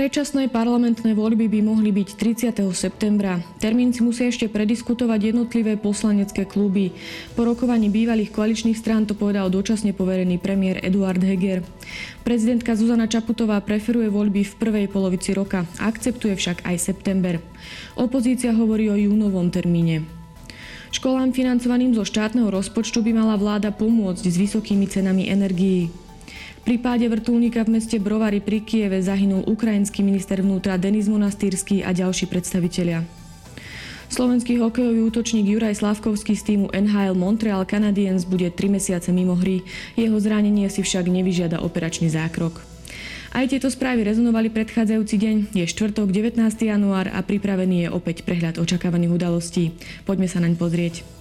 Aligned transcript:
Predčasné 0.00 0.48
parlamentné 0.48 1.12
voľby 1.12 1.44
by 1.52 1.60
mohli 1.60 1.92
byť 1.92 2.16
30. 2.56 2.72
septembra. 2.72 3.36
Termín 3.60 3.92
si 3.92 4.00
musia 4.00 4.32
ešte 4.32 4.48
prediskutovať 4.48 5.28
jednotlivé 5.28 5.76
poslanecké 5.76 6.48
kluby. 6.48 6.96
Po 7.36 7.44
rokovaní 7.44 7.92
bývalých 7.92 8.32
koaličných 8.32 8.80
strán 8.80 9.04
to 9.04 9.12
povedal 9.12 9.52
dočasne 9.52 9.92
poverený 9.92 10.40
premiér 10.40 10.80
Eduard 10.80 11.20
Heger. 11.20 11.60
Prezidentka 12.24 12.80
Zuzana 12.80 13.12
Čaputová 13.12 13.60
preferuje 13.60 14.08
voľby 14.08 14.40
v 14.40 14.56
prvej 14.56 14.86
polovici 14.88 15.36
roka, 15.36 15.68
akceptuje 15.76 16.32
však 16.32 16.64
aj 16.64 16.80
september. 16.80 17.36
Opozícia 17.92 18.56
hovorí 18.56 18.88
o 18.88 18.96
júnovom 18.96 19.52
termíne. 19.52 20.08
Školám 20.96 21.36
financovaným 21.36 21.92
zo 21.92 22.08
štátneho 22.08 22.48
rozpočtu 22.48 23.04
by 23.04 23.12
mala 23.20 23.36
vláda 23.36 23.68
pomôcť 23.68 24.24
s 24.24 24.36
vysokými 24.40 24.88
cenami 24.88 25.28
energií. 25.28 25.92
Pri 26.60 26.76
páde 26.76 27.08
vrtulníka 27.08 27.64
v 27.64 27.80
meste 27.80 27.96
Brovary 27.96 28.44
pri 28.44 28.60
Kieve 28.60 29.00
zahynul 29.00 29.48
ukrajinský 29.48 30.04
minister 30.04 30.44
vnútra 30.44 30.76
Denis 30.76 31.08
Monastýrsky 31.08 31.80
a 31.80 31.96
ďalší 31.96 32.28
predstavitelia. 32.28 33.00
Slovenský 34.10 34.58
hokejový 34.58 35.06
útočník 35.06 35.46
Juraj 35.46 35.78
Slavkovský 35.80 36.34
z 36.34 36.42
týmu 36.42 36.66
NHL 36.74 37.14
Montreal 37.14 37.62
Canadiens 37.62 38.26
bude 38.26 38.50
3 38.50 38.76
mesiace 38.76 39.08
mimo 39.14 39.38
hry. 39.38 39.62
Jeho 39.94 40.18
zranenie 40.18 40.66
si 40.66 40.82
však 40.82 41.06
nevyžiada 41.06 41.62
operačný 41.62 42.10
zákrok. 42.10 42.58
Aj 43.30 43.46
tieto 43.46 43.70
správy 43.70 44.02
rezonovali 44.02 44.50
predchádzajúci 44.50 45.14
deň. 45.14 45.36
Je 45.54 45.62
štvrtok, 45.62 46.10
19. 46.10 46.42
január 46.66 47.06
a 47.14 47.22
pripravený 47.22 47.86
je 47.86 47.88
opäť 47.94 48.26
prehľad 48.26 48.58
očakávaných 48.58 49.14
udalostí. 49.14 49.64
Poďme 50.02 50.26
sa 50.26 50.42
naň 50.42 50.58
pozrieť. 50.58 51.19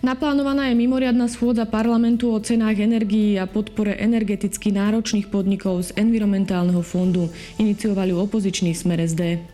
Naplánovaná 0.00 0.72
je 0.72 0.80
mimoriadná 0.80 1.28
schôdza 1.28 1.68
parlamentu 1.68 2.32
o 2.32 2.40
cenách 2.40 2.80
energií 2.80 3.36
a 3.36 3.44
podpore 3.44 4.00
energeticky 4.00 4.72
náročných 4.72 5.28
podnikov 5.28 5.92
z 5.92 6.00
environmentálneho 6.00 6.80
fondu. 6.80 7.28
Iniciovali 7.60 8.16
opozičný 8.16 8.72
smer 8.72 9.04
SD. 9.04 9.44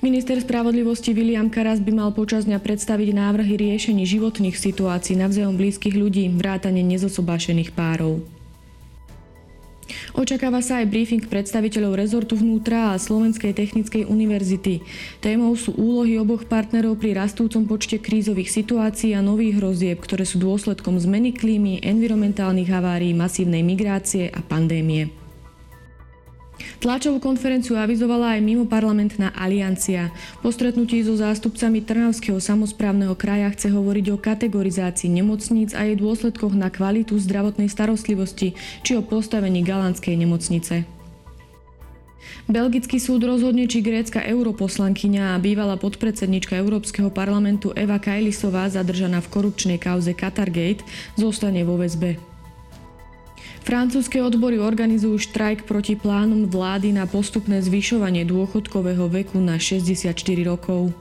Minister 0.00 0.40
spravodlivosti 0.40 1.12
William 1.12 1.52
Karas 1.52 1.84
by 1.84 1.92
mal 1.92 2.10
počas 2.16 2.48
dňa 2.48 2.56
predstaviť 2.56 3.12
návrhy 3.12 3.60
riešení 3.60 4.08
životných 4.08 4.56
situácií 4.56 5.20
navzájom 5.20 5.60
blízkych 5.60 5.92
ľudí, 5.92 6.32
vrátane 6.32 6.80
nezosobášených 6.80 7.76
párov. 7.76 8.35
Očakáva 10.16 10.64
sa 10.64 10.80
aj 10.80 10.88
briefing 10.88 11.20
predstaviteľov 11.28 11.92
rezortu 11.92 12.40
vnútra 12.40 12.96
a 12.96 12.96
Slovenskej 12.96 13.52
technickej 13.52 14.08
univerzity. 14.08 14.80
Témou 15.20 15.52
sú 15.60 15.76
úlohy 15.76 16.16
oboch 16.16 16.48
partnerov 16.48 16.96
pri 16.96 17.20
rastúcom 17.20 17.68
počte 17.68 18.00
krízových 18.00 18.48
situácií 18.48 19.12
a 19.12 19.20
nových 19.20 19.60
hrozieb, 19.60 20.00
ktoré 20.00 20.24
sú 20.24 20.40
dôsledkom 20.40 20.96
zmeny 20.96 21.36
klímy, 21.36 21.84
environmentálnych 21.84 22.72
havárií, 22.72 23.12
masívnej 23.12 23.60
migrácie 23.60 24.32
a 24.32 24.40
pandémie. 24.40 25.25
Tlačovú 26.80 27.20
konferenciu 27.20 27.76
avizovala 27.76 28.36
aj 28.36 28.40
mimoparlamentná 28.44 29.32
aliancia. 29.36 30.12
Po 30.40 30.48
stretnutí 30.52 31.00
so 31.04 31.16
zástupcami 31.16 31.84
Trnavského 31.84 32.40
samozprávneho 32.40 33.16
kraja 33.16 33.52
chce 33.52 33.72
hovoriť 33.72 34.06
o 34.12 34.20
kategorizácii 34.20 35.08
nemocníc 35.12 35.76
a 35.76 35.84
jej 35.84 35.96
dôsledkoch 35.96 36.56
na 36.56 36.72
kvalitu 36.72 37.16
zdravotnej 37.16 37.68
starostlivosti 37.68 38.56
či 38.84 38.92
o 38.96 39.02
postavení 39.04 39.60
Galánskej 39.64 40.16
nemocnice. 40.16 40.88
Belgický 42.46 43.02
súd 43.02 43.26
rozhodne, 43.26 43.66
či 43.66 43.82
grécka 43.82 44.22
europoslankyňa 44.22 45.34
a 45.34 45.42
bývalá 45.42 45.74
podpredsednička 45.74 46.54
Európskeho 46.54 47.10
parlamentu 47.10 47.74
Eva 47.74 47.98
Kajlisová, 47.98 48.70
zadržaná 48.70 49.18
v 49.18 49.30
korupčnej 49.34 49.78
kauze 49.82 50.14
Qatargate, 50.14 50.86
zostane 51.18 51.66
vo 51.66 51.74
väzbe. 51.74 52.35
Francúzske 53.66 54.22
odbory 54.22 54.62
organizujú 54.62 55.18
štrajk 55.18 55.66
proti 55.66 55.98
plánom 55.98 56.46
vlády 56.46 56.94
na 56.94 57.02
postupné 57.02 57.58
zvyšovanie 57.58 58.22
dôchodkového 58.22 59.10
veku 59.10 59.42
na 59.42 59.58
64 59.58 60.14
rokov. 60.46 60.94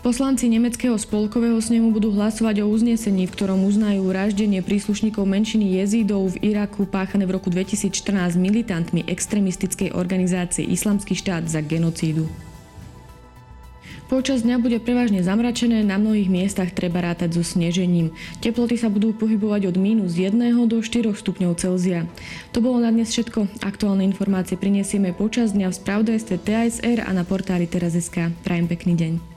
Poslanci 0.00 0.48
nemeckého 0.48 0.96
spolkového 0.96 1.60
snemu 1.60 1.92
budú 1.92 2.16
hlasovať 2.16 2.64
o 2.64 2.72
uznesení, 2.72 3.28
v 3.28 3.34
ktorom 3.36 3.60
uznajú 3.68 4.08
vraždenie 4.08 4.64
príslušníkov 4.64 5.28
menšiny 5.28 5.84
jezídov 5.84 6.32
v 6.32 6.56
Iraku 6.56 6.88
páchané 6.88 7.28
v 7.28 7.36
roku 7.36 7.52
2014 7.52 8.40
militantmi 8.40 9.04
extremistickej 9.04 9.92
organizácie 9.92 10.64
Islamský 10.64 11.12
štát 11.12 11.44
za 11.44 11.60
genocídu. 11.60 12.24
Počas 14.12 14.44
dňa 14.44 14.60
bude 14.60 14.76
prevažne 14.76 15.24
zamračené, 15.24 15.80
na 15.80 15.96
mnohých 15.96 16.28
miestach 16.28 16.68
treba 16.68 17.00
rátať 17.00 17.32
so 17.32 17.40
snežením. 17.40 18.12
Teploty 18.44 18.76
sa 18.76 18.92
budú 18.92 19.16
pohybovať 19.16 19.72
od 19.72 19.80
minus 19.80 20.20
1 20.20 20.36
do 20.68 20.84
4 20.84 21.16
stupňov 21.16 21.56
Celzia. 21.56 22.04
To 22.52 22.60
bolo 22.60 22.84
na 22.84 22.92
dnes 22.92 23.08
všetko. 23.08 23.64
Aktuálne 23.64 24.04
informácie 24.04 24.60
prinesieme 24.60 25.16
počas 25.16 25.56
dňa 25.56 25.72
v 25.72 25.78
spravodajstve 25.80 26.44
TASR 26.44 27.08
a 27.08 27.10
na 27.16 27.24
portáli 27.24 27.64
teraz.sk. 27.64 28.36
Prajem 28.44 28.68
pekný 28.68 29.00
deň. 29.00 29.31